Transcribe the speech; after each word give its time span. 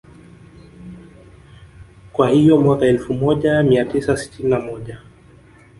Kwa 2.13 2.29
hiyo 2.29 2.57
Mwaka 2.57 2.85
elfu 2.85 3.13
moja 3.13 3.63
mia 3.63 3.85
tisa 3.85 4.17
sitini 4.17 4.49
na 4.49 4.59
moja 4.59 4.99